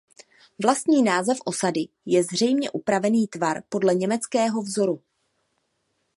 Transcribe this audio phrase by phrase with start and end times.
[0.63, 5.01] Vlastní název osady je zřejmě upravený tvar podle německého vzoru.